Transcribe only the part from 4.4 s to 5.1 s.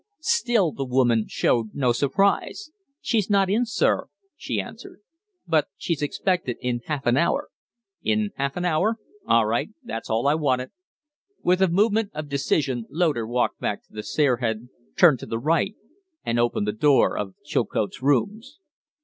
answered.